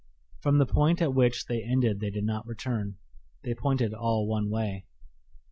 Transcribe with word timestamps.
From 0.39 0.57
the 0.57 0.65
point 0.65 0.99
at 0.99 1.13
which 1.13 1.45
they 1.45 1.61
ended 1.61 1.99
they 1.99 2.09
did 2.09 2.23
not 2.23 2.47
return; 2.47 2.97
they 3.43 3.53
pointed 3.53 3.93
all 3.93 4.25
one 4.25 4.49
way. 4.49 4.87